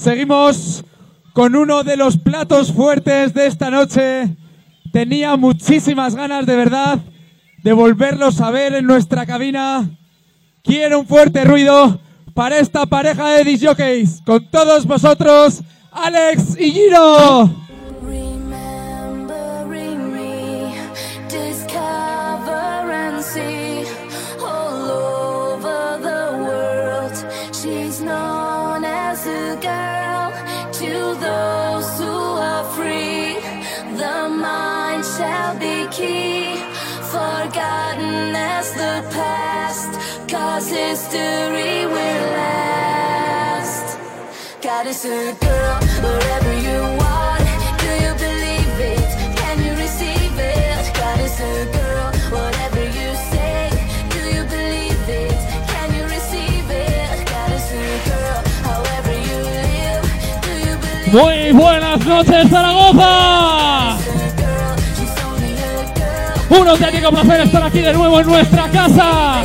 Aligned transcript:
Seguimos 0.00 0.82
con 1.34 1.54
uno 1.54 1.84
de 1.84 1.98
los 1.98 2.16
platos 2.16 2.72
fuertes 2.72 3.34
de 3.34 3.46
esta 3.46 3.70
noche. 3.70 4.34
Tenía 4.94 5.36
muchísimas 5.36 6.14
ganas, 6.14 6.46
de 6.46 6.56
verdad, 6.56 7.00
de 7.62 7.72
volverlos 7.74 8.40
a 8.40 8.50
ver 8.50 8.72
en 8.72 8.86
nuestra 8.86 9.26
cabina. 9.26 9.90
Quiero 10.62 11.00
un 11.00 11.06
fuerte 11.06 11.44
ruido 11.44 12.00
para 12.32 12.56
esta 12.60 12.86
pareja 12.86 13.28
de 13.28 13.44
disjockeys. 13.44 14.22
Con 14.24 14.50
todos 14.50 14.86
vosotros, 14.86 15.60
Alex 15.92 16.58
y 16.58 16.72
Giro. 16.72 17.69
Key, 35.90 36.54
forgotten 37.10 38.34
as 38.34 38.72
the 38.74 39.02
past, 39.10 39.90
cause 40.30 40.68
history 40.68 41.86
will 41.86 42.26
last. 42.38 43.98
God 44.62 44.86
is 44.86 45.04
a 45.04 45.34
girl, 45.40 45.76
wherever 46.04 46.52
you 46.68 46.80
are. 47.18 47.38
Do 47.82 47.90
you 48.04 48.12
believe 48.26 48.78
it? 48.94 49.10
Can 49.36 49.56
you 49.64 49.72
receive 49.74 50.38
it? 50.38 50.94
God 50.94 51.18
is 51.20 51.40
a 51.40 51.66
girl, 51.78 52.12
whatever 52.30 52.84
you 52.98 53.10
say. 53.32 53.70
Do 54.14 54.20
you 54.36 54.44
believe 54.44 55.08
it? 55.08 55.38
Can 55.72 55.88
you 55.96 56.04
receive 56.04 56.70
it? 56.70 57.26
God 57.26 57.50
is 57.50 57.66
a 57.72 57.88
girl, 58.10 58.38
however 58.68 59.12
you 59.28 59.38
live. 59.58 60.04
Do 60.46 60.52
you 60.66 60.76
believe 60.78 61.12
Muy 61.12 61.52
buenas 61.52 62.06
noches, 62.06 62.48
Zaragoza. 62.48 64.09
Un 66.50 66.66
auténtico 66.68 67.10
placer 67.10 67.40
estar 67.42 67.62
aquí 67.62 67.78
de 67.78 67.92
nuevo 67.92 68.20
en 68.20 68.26
nuestra 68.26 68.68
casa. 68.70 69.42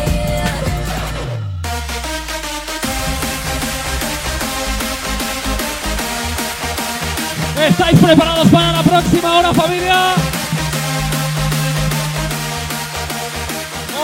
¿Estáis 7.67 7.99
preparados 7.99 8.47
para 8.49 8.71
la 8.71 8.83
próxima 8.83 9.37
hora, 9.37 9.53
familia? 9.53 10.13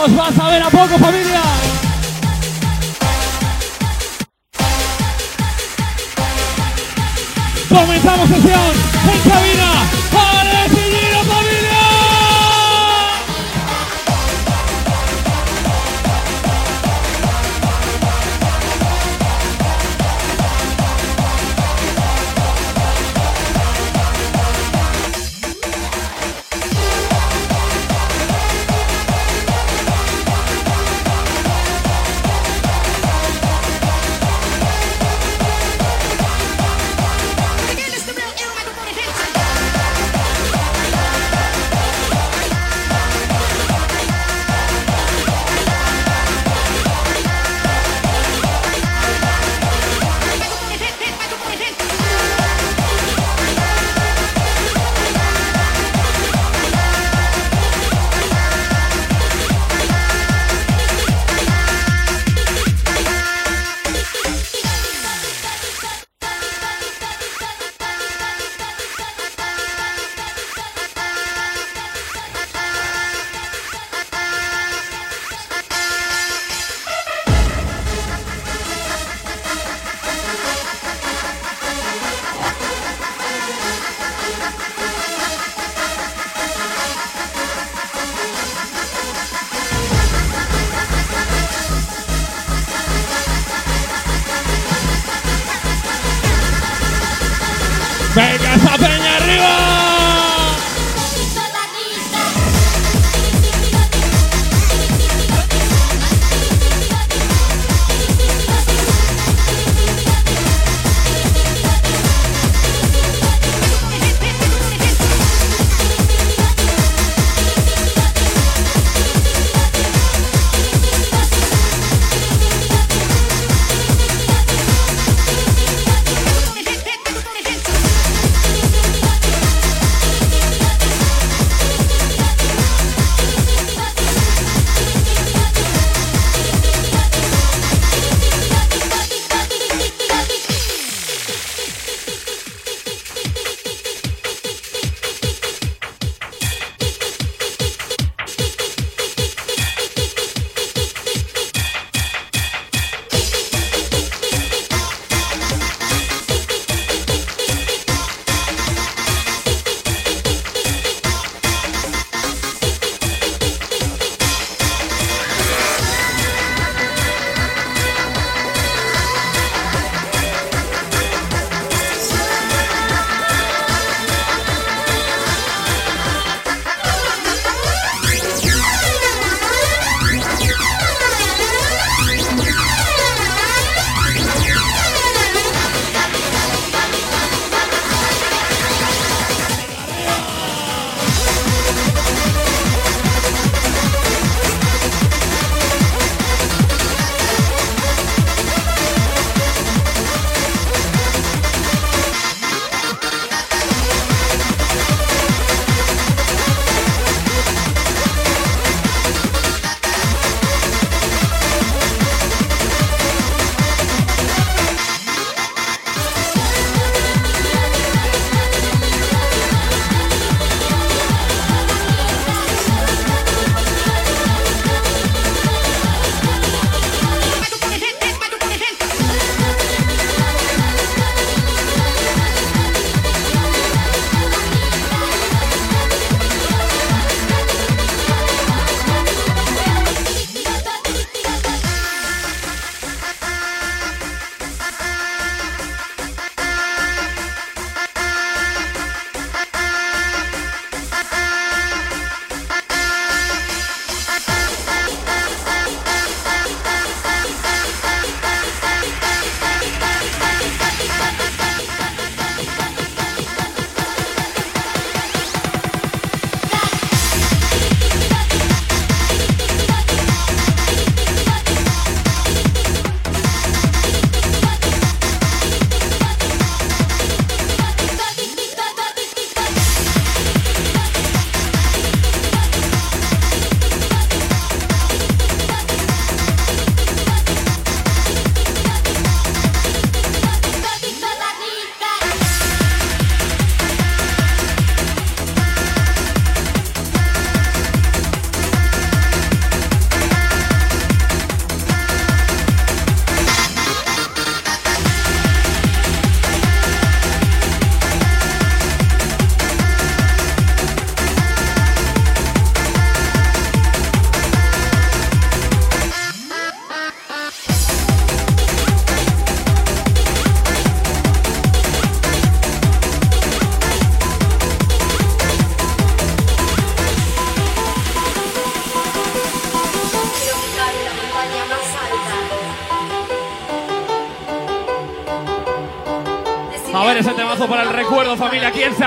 ¿Os 0.04 0.16
vas 0.16 0.40
a 0.40 0.50
ver 0.50 0.64
a 0.64 0.70
poco, 0.70 0.98
familia? 1.00 1.42
Comenzamos 7.68 8.30
sesión 8.30 8.51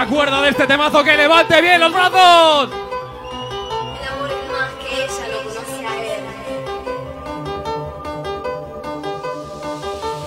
acuerda 0.05 0.43
de 0.43 0.51
este 0.51 0.67
temazo 0.67 1.03
que 1.03 1.17
levante 1.17 1.61
bien 1.62 1.81
los 1.81 1.91
brazos. 1.93 2.71
El 4.01 4.09
amor 4.09 4.31
es 4.31 4.51
más 4.53 4.71
que 4.81 5.05
ella 5.05 5.29
lo 5.33 5.39
conoce 5.43 5.87
a 5.87 5.97
él. 5.97 6.25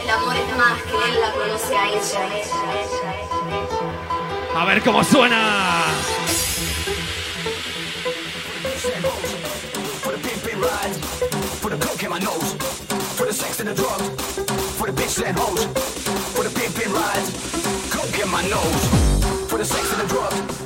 El 0.02 0.10
amor 0.10 0.36
es 0.36 0.58
más 0.58 0.82
que 0.82 0.96
él 1.10 1.22
la 1.22 1.32
conoce 1.32 1.78
a 1.78 1.88
ella. 1.90 2.22
ella. 2.36 3.14
A 4.60 4.66
ver 4.66 4.82
cómo 4.84 5.04
suena. 5.04 5.68
my 18.38 18.48
nose. 18.50 19.07
sex 19.68 19.92
and 19.92 20.02
the 20.02 20.08
drugs. 20.08 20.57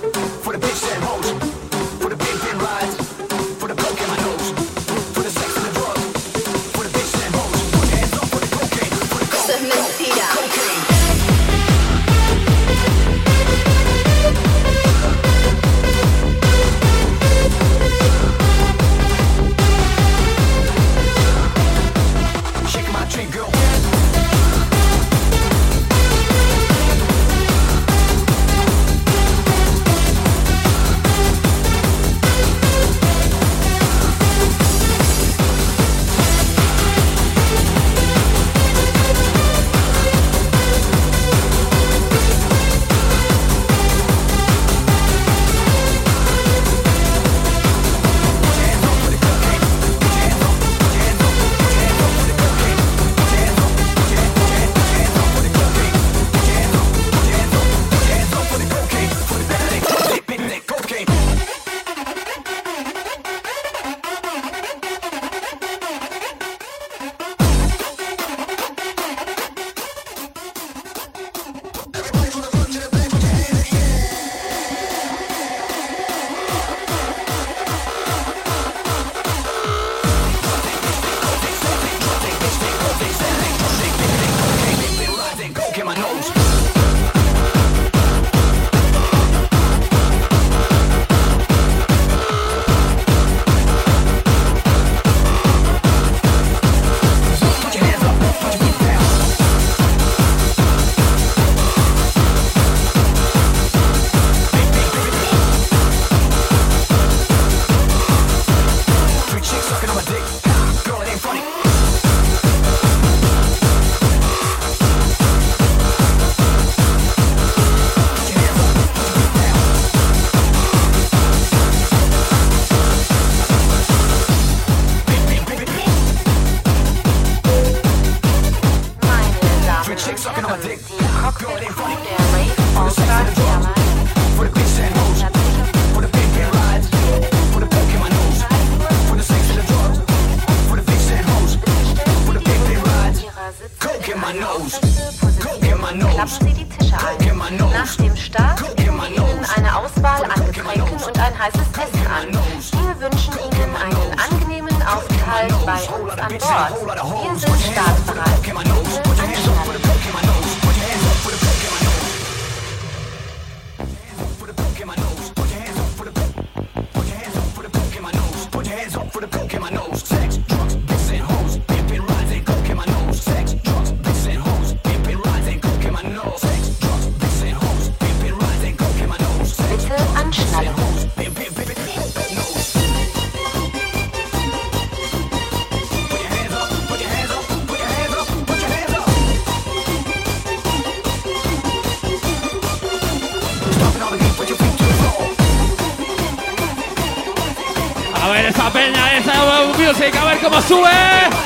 Marca 200.32 200.50
Maçu 200.50 200.86
é. 200.86 201.41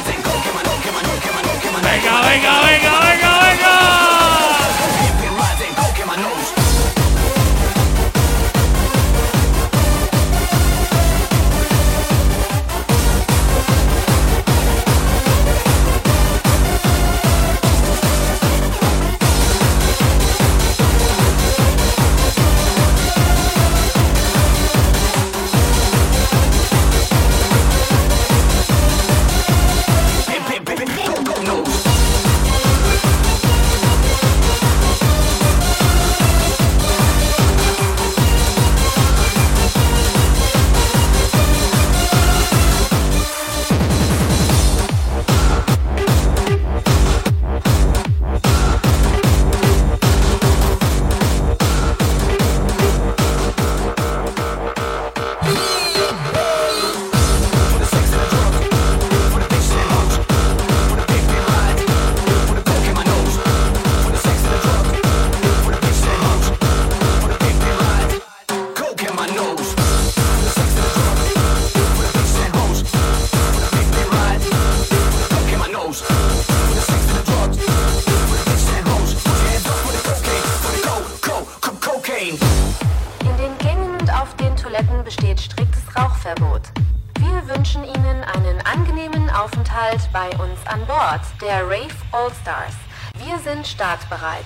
Motoren 93.65 93.67
startbereit. 93.67 94.45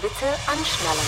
Bitte 0.00 0.26
anschnallen. 0.46 1.06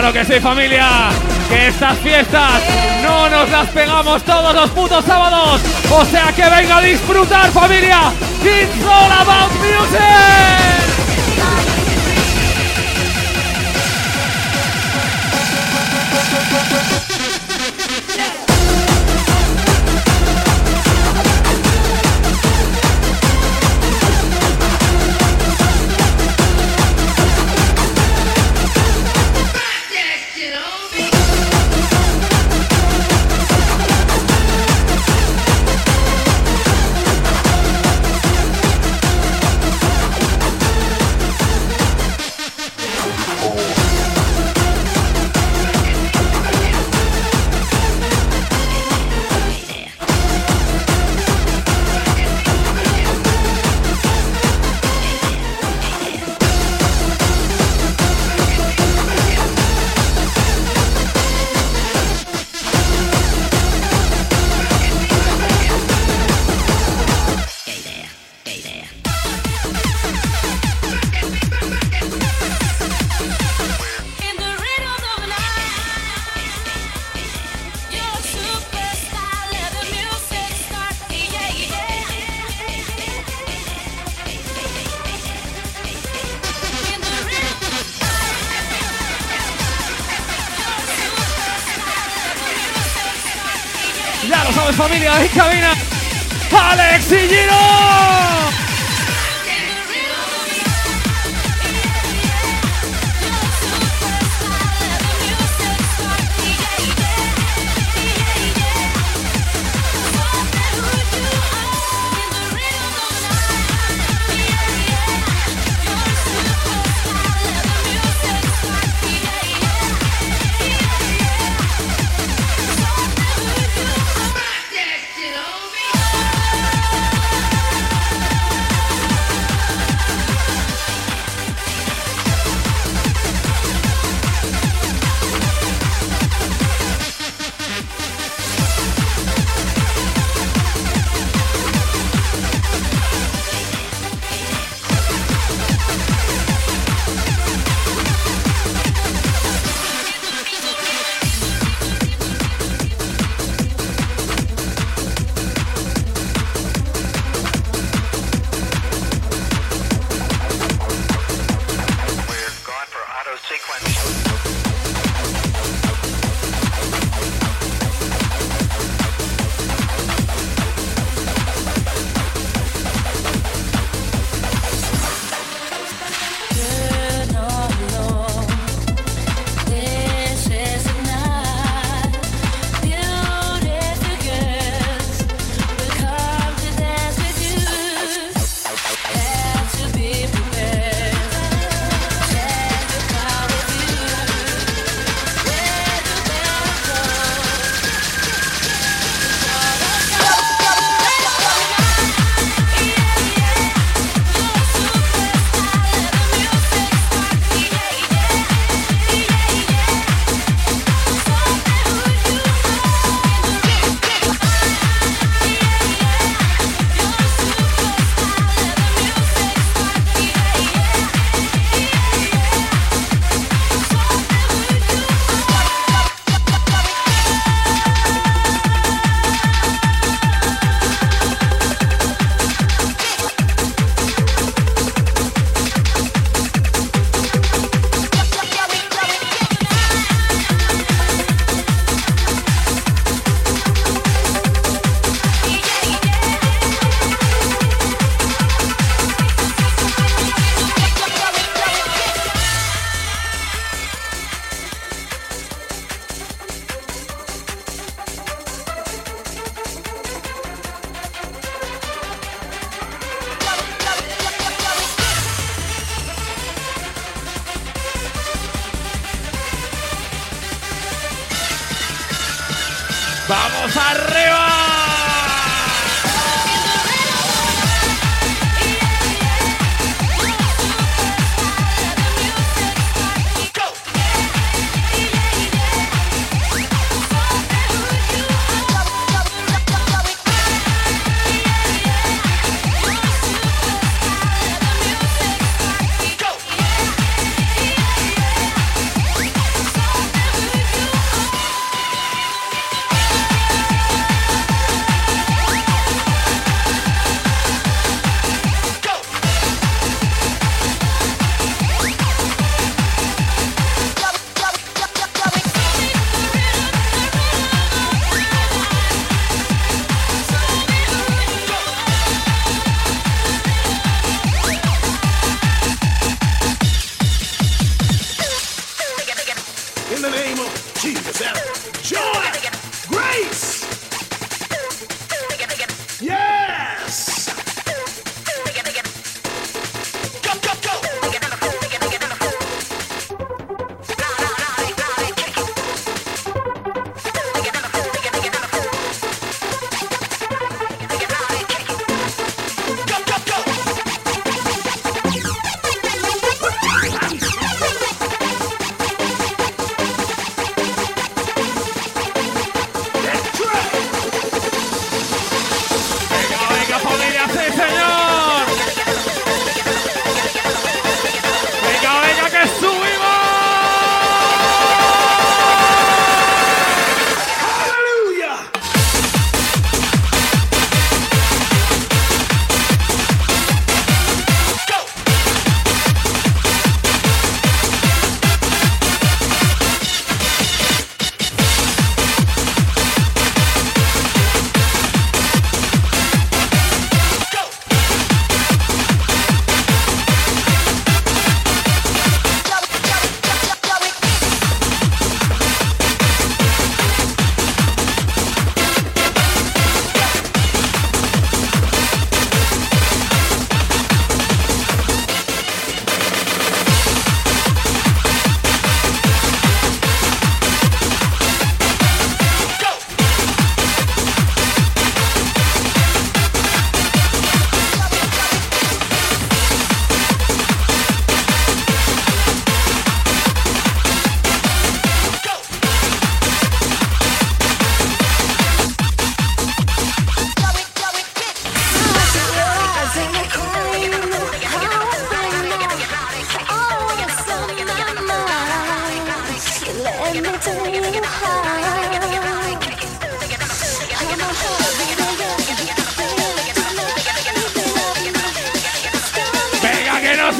Claro 0.00 0.12
que 0.12 0.24
sí, 0.24 0.38
familia. 0.38 1.10
Que 1.48 1.66
estas 1.66 1.98
fiestas 1.98 2.62
no 3.02 3.28
nos 3.28 3.50
las 3.50 3.68
pegamos 3.70 4.22
todos 4.22 4.54
los 4.54 4.70
putos 4.70 5.04
sábados. 5.04 5.60
O 5.90 6.04
sea 6.04 6.32
que 6.32 6.48
venga 6.48 6.76
a 6.76 6.82
disfrutar, 6.82 7.50
familia. 7.50 8.12
It's 8.44 8.84
all 8.84 9.10
about 9.10 9.50
music. 9.54 10.48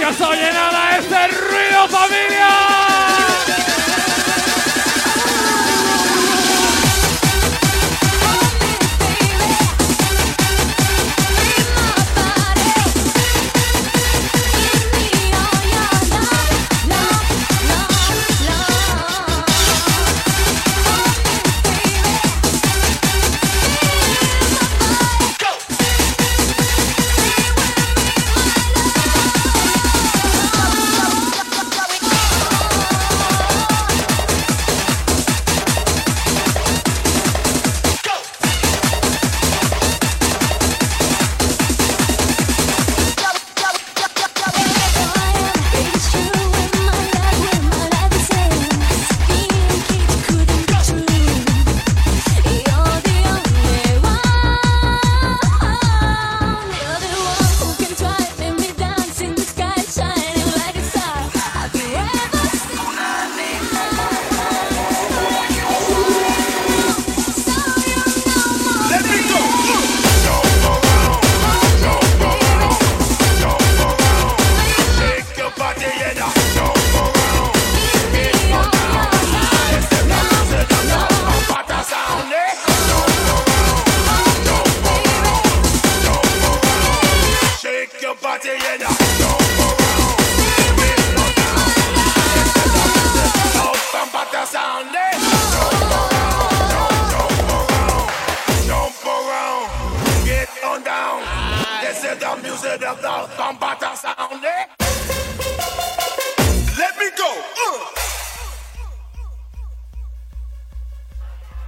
Que 0.09 0.14
se 0.14 0.25
oye 0.25 0.53
nada 0.53 0.99
este 0.99 1.29
ruido, 1.29 1.88
familia! 1.88 2.48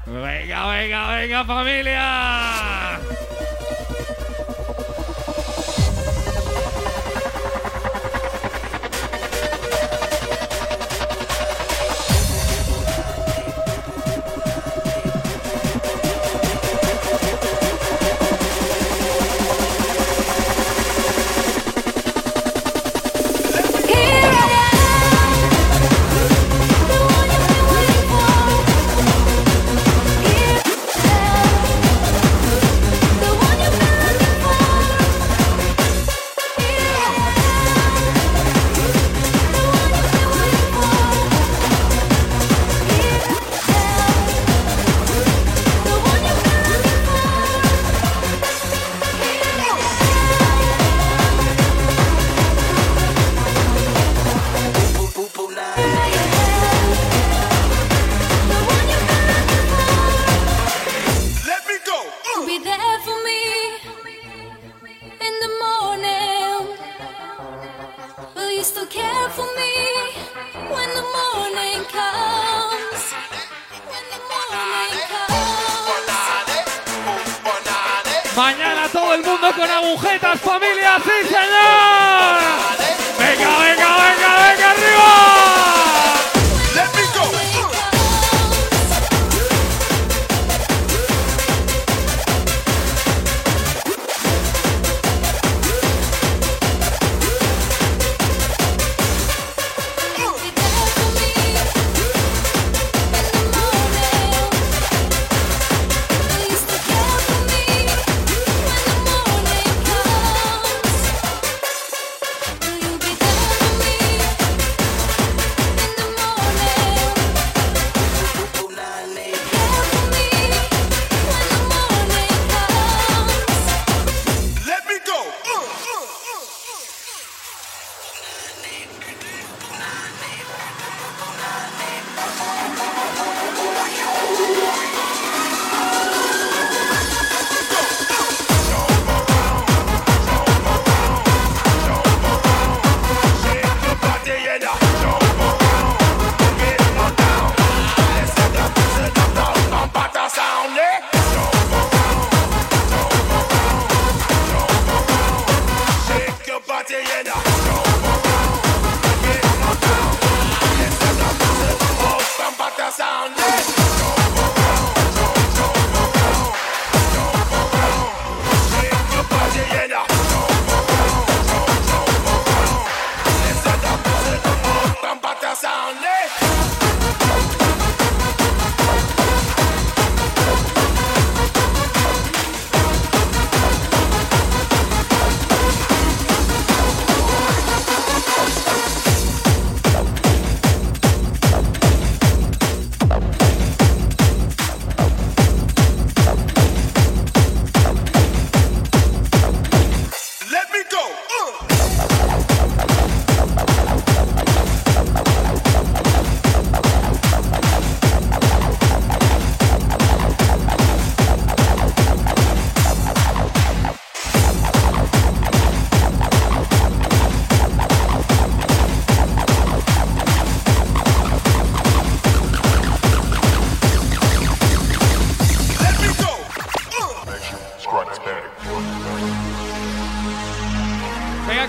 Venga, 0.07 0.67
venga, 0.67 1.09
venga 1.09 1.45
familia. 1.45 3.30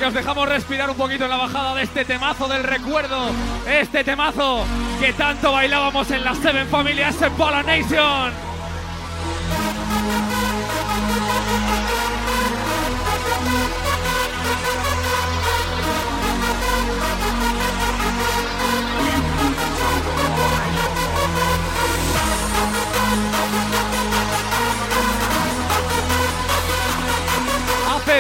que 0.01 0.07
os 0.07 0.13
dejamos 0.15 0.49
respirar 0.49 0.89
un 0.89 0.97
poquito 0.97 1.25
en 1.25 1.29
la 1.29 1.37
bajada 1.37 1.75
de 1.75 1.83
este 1.83 2.03
temazo 2.05 2.47
del 2.47 2.63
recuerdo. 2.63 3.29
Este 3.67 4.03
temazo 4.03 4.65
que 4.99 5.13
tanto 5.13 5.51
bailábamos 5.51 6.09
en 6.09 6.23
las 6.23 6.39
Seven 6.39 6.67
Familias 6.69 7.21
en 7.21 7.31
Pola 7.33 7.61
Nation. 7.61 8.33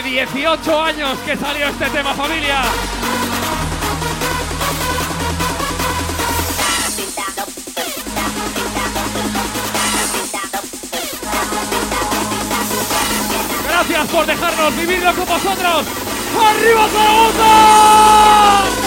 18 0.03 0.81
años 0.81 1.17
que 1.25 1.35
salió 1.37 1.67
este 1.67 1.85
tema, 1.89 2.13
familia. 2.13 2.63
Gracias 13.67 14.07
por 14.09 14.25
dejarnos 14.25 14.77
vivirlo 14.77 15.13
con 15.13 15.25
vosotros. 15.27 15.85
¡Arriba 16.39 16.87
Zaragoza! 16.89 18.80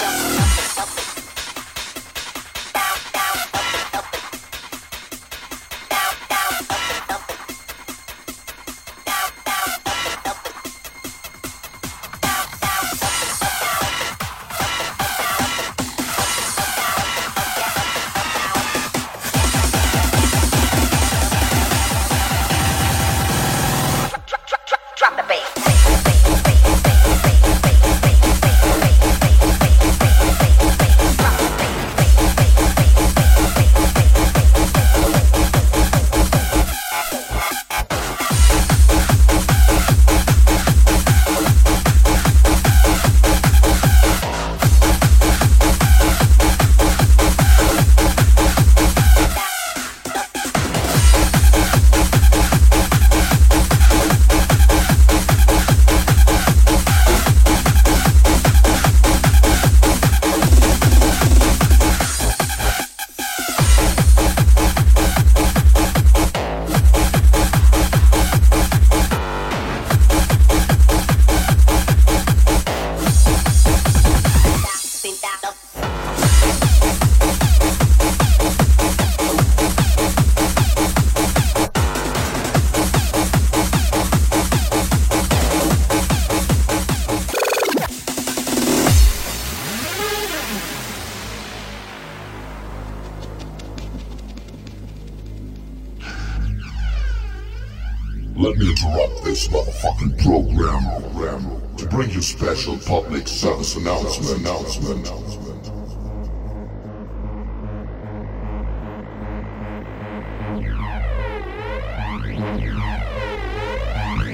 Stop. 0.00 0.29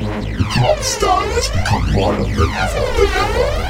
You 0.07 0.39
drop 0.39 0.79
stylish, 0.79 1.49
become 1.49 1.93
more 1.93 2.15
of 2.15 2.27
the 2.27 2.43
ever, 2.43 2.85
the 2.97 3.07
ever. 3.23 3.67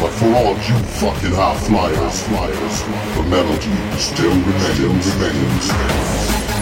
But 0.00 0.10
for 0.10 0.34
all 0.34 0.54
you 0.54 0.78
fucking 0.98 1.32
high 1.32 1.56
flyers, 1.58 2.22
flyers, 2.24 2.82
the 3.14 3.22
melody 3.30 3.98
still 3.98 4.34
remains. 4.34 5.04
Still 5.04 5.28
remains. 5.30 6.53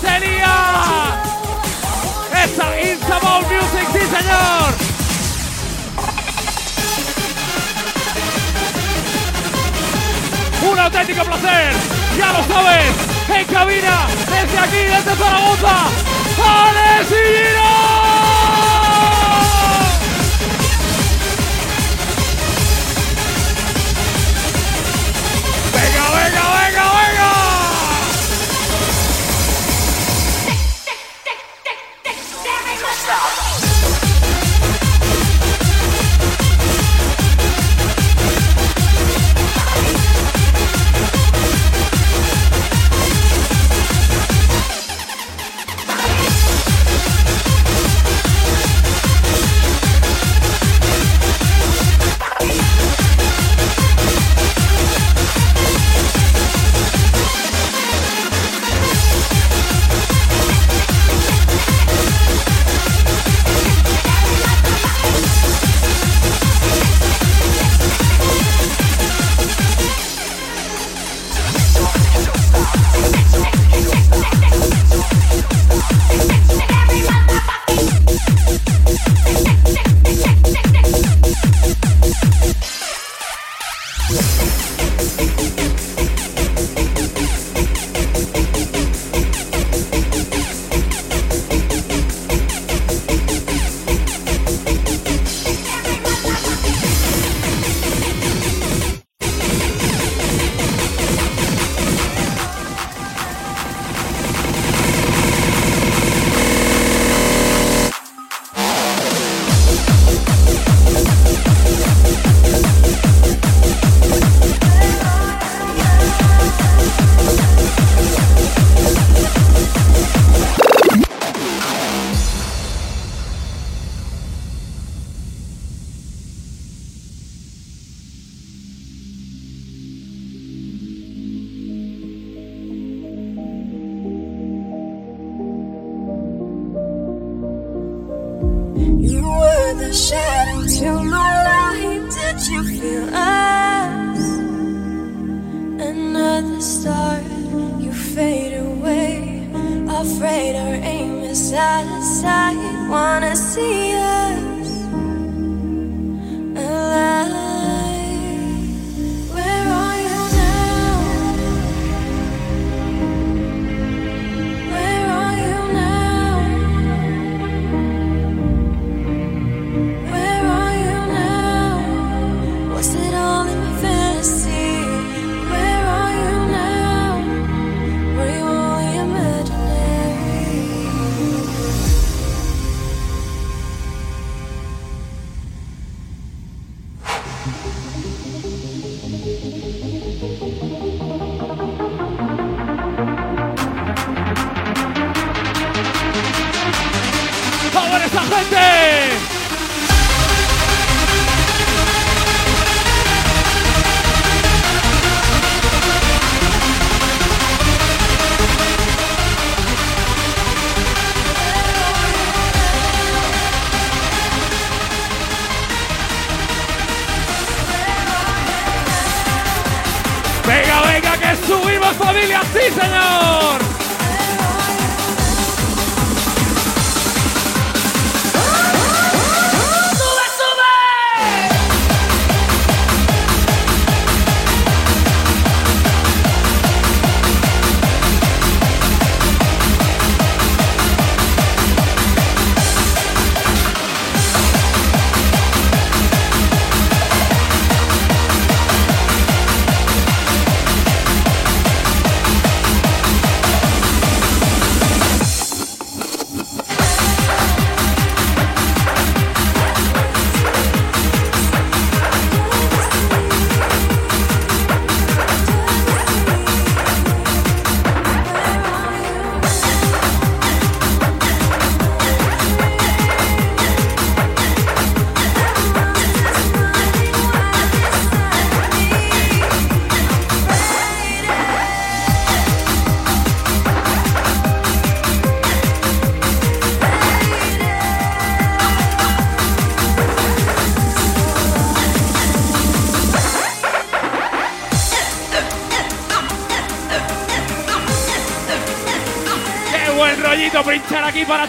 sería. 0.00 0.54
Esa 2.44 2.80
Instaball 2.80 3.42
Music, 3.42 3.88
sí 3.92 4.00
señor. 4.16 4.86
un 10.70 10.78
auténtico 10.78 11.22
placer. 11.24 11.72
Ya 12.18 12.32
lo 12.32 12.42
sabes, 12.44 12.94
en 13.28 13.44
cabina, 13.46 14.06
desde 14.26 14.58
aquí, 14.58 14.76
desde 14.76 15.16
Zaragoza, 15.16 15.76
Alex 16.38 17.10
y 17.10 17.36
Giro. 17.36 18.05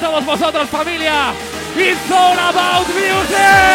Todos 0.08 0.26
vosotros, 0.26 0.70
familia. 0.70 1.34
It's 1.76 2.12
all 2.12 2.38
about 2.38 2.88
music. 2.88 3.67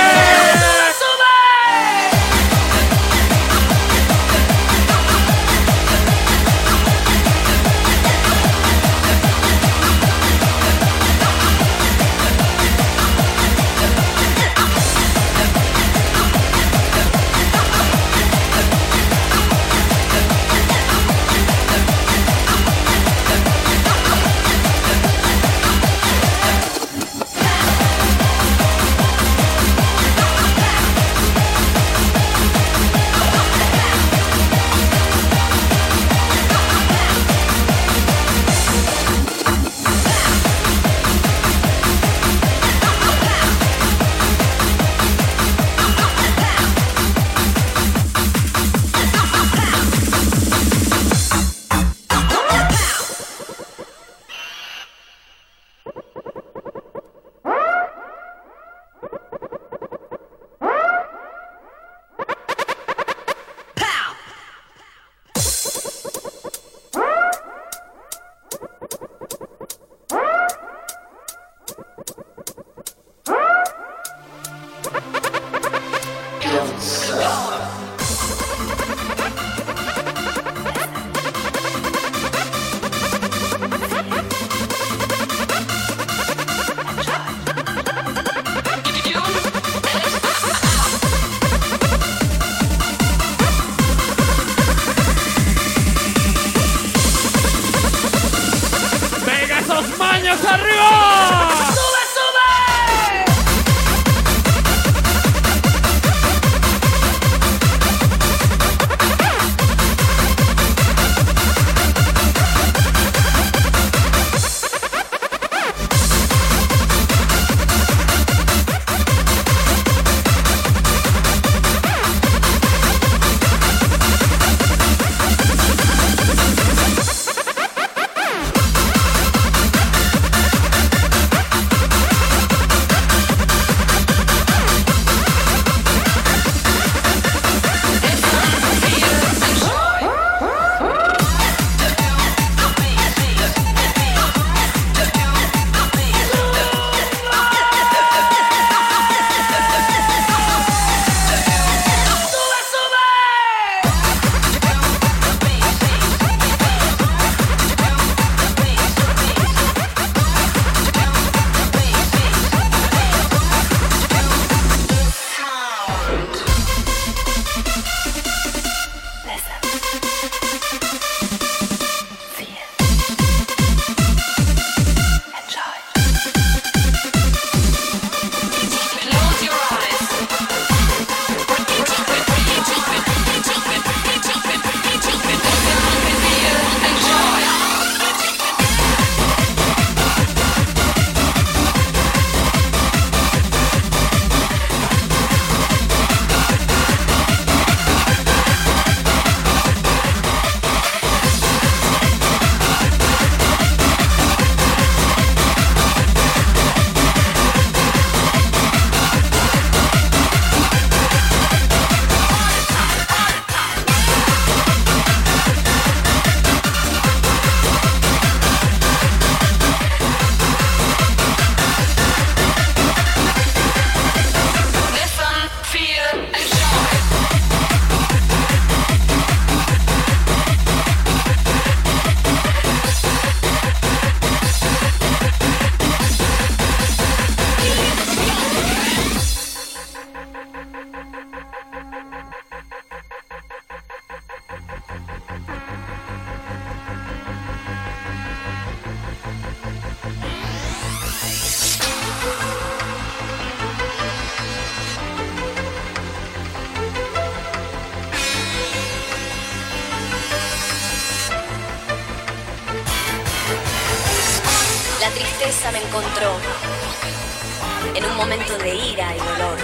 En 267.94 268.04
un 268.04 268.16
momento 268.16 268.56
de 268.58 268.74
ira 268.74 269.14
y 269.14 269.18
dolor. 269.18 269.58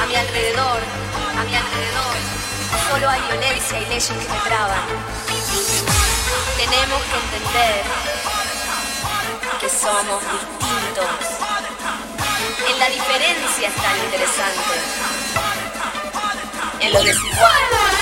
A 0.00 0.06
mi 0.06 0.14
alrededor, 0.14 0.80
a 1.38 1.44
mi 1.44 1.54
alrededor, 1.56 2.16
solo 2.90 3.08
hay 3.08 3.20
violencia 3.30 3.80
y 3.80 3.86
leyes 3.86 4.06
que 4.06 4.14
me 4.14 4.40
traban. 4.40 4.82
Tenemos 6.56 7.02
que 7.02 7.16
entender 7.24 7.84
que 9.60 9.68
somos 9.68 10.22
distintos. 10.32 11.40
En 12.70 12.78
la 12.78 12.88
diferencia 12.88 13.68
es 13.68 13.74
tan 13.74 13.96
interesante. 14.04 14.74
En 16.80 16.92
lo 16.92 17.02
desigual. 17.02 17.99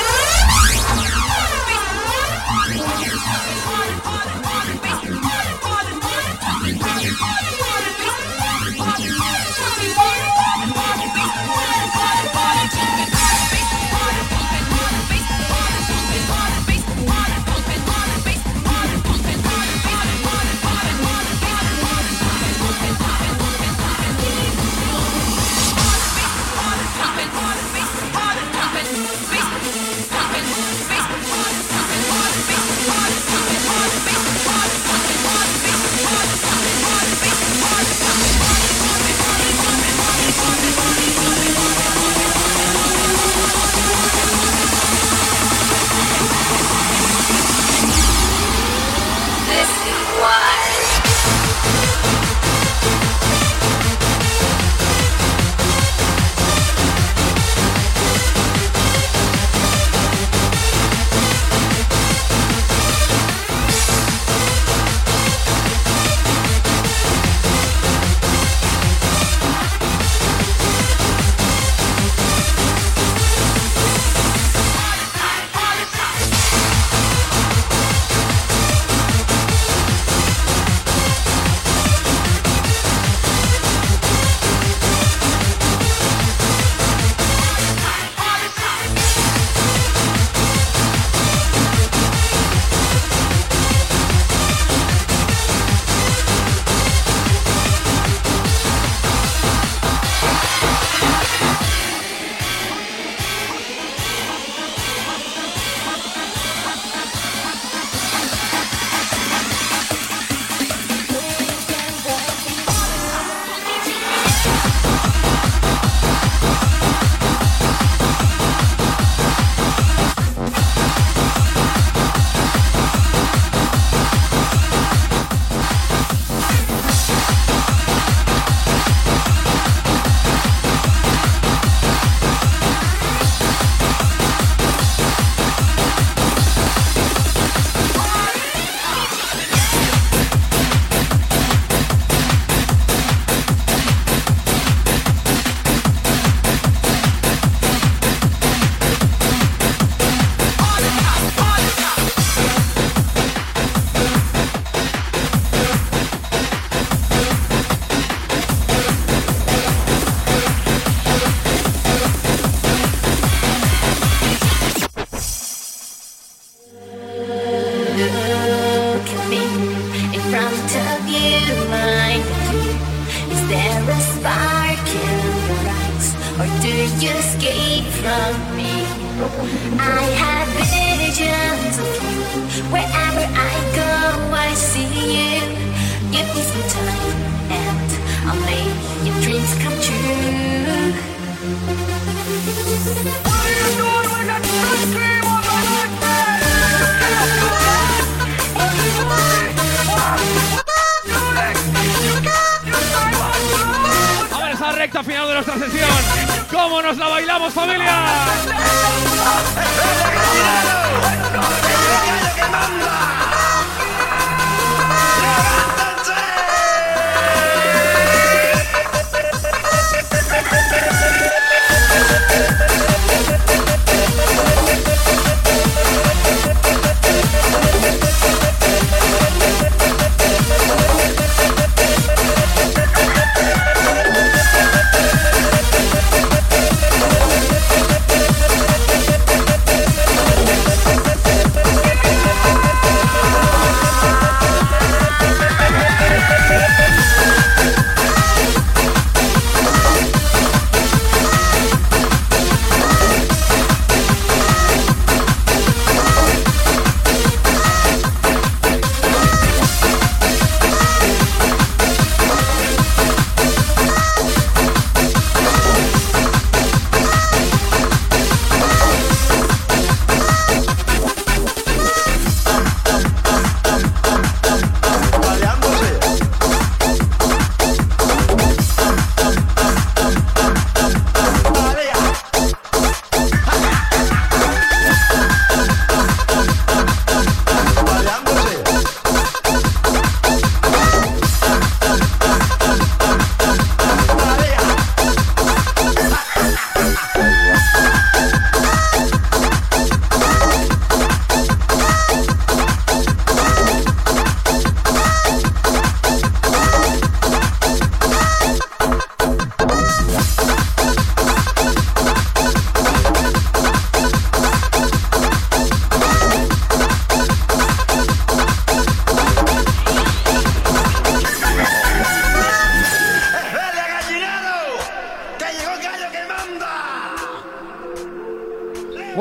¿Cómo 206.50 206.82
nos 206.82 206.96
la 206.96 207.08
bailamos, 207.08 207.52
familia? 207.54 207.98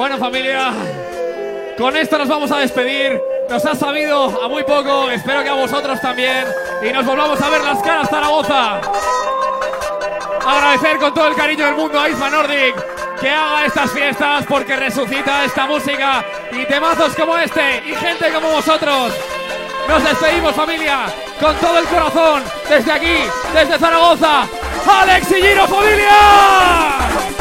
Bueno, 0.08 0.24
familia, 0.24 0.72
con 1.78 1.98
esto 1.98 2.18
nos 2.18 2.30
vamos 2.30 2.50
a 2.50 2.60
despedir. 2.60 3.22
Nos 3.50 3.66
ha 3.66 3.76
sabido 3.76 4.42
a 4.42 4.48
muy 4.48 4.64
poco, 4.64 5.12
espero 5.12 5.44
que 5.44 5.50
a 5.50 5.54
vosotros 5.54 6.00
también. 6.00 6.46
Y 6.82 6.94
nos 6.94 7.06
volvamos 7.06 7.42
a 7.42 7.50
ver 7.50 7.62
las 7.62 7.80
caras, 7.80 8.10
Zaragoza. 8.10 8.80
Agradecer 10.48 10.98
con 11.00 11.14
todo 11.14 11.28
el 11.28 11.36
cariño 11.36 11.66
del 11.66 11.76
mundo 11.76 12.00
a 12.00 12.08
Isma 12.08 12.30
Nordic 12.30 13.20
que 13.20 13.30
haga 13.30 13.66
estas 13.66 13.92
fiestas 13.92 14.46
porque 14.48 14.78
resucita 14.78 15.44
esta 15.44 15.66
música 15.66 16.24
y 16.54 16.64
temazos 16.64 17.14
como 17.14 17.38
este 17.38 17.84
y 17.86 17.94
gente 17.94 18.32
como 18.32 18.50
vosotros. 18.50 19.12
Nos 19.90 20.04
despedimos, 20.06 20.56
familia, 20.56 21.08
con 21.38 21.54
todo 21.58 21.80
el 21.80 21.86
corazón, 21.86 22.44
desde 22.70 22.94
aquí, 22.94 23.18
desde 23.54 23.78
Zaragoza. 23.78 24.48
¡Alex 24.90 25.32
y 25.32 25.42
Giro, 25.42 25.68
familia! 25.68 27.37